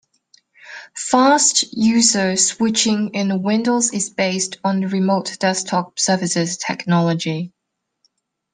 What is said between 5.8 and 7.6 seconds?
Services technology.